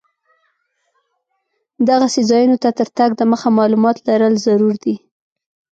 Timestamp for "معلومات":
3.59-3.97